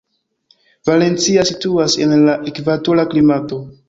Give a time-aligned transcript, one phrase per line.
[0.89, 3.61] Valencia situas en la ekvatora klimato.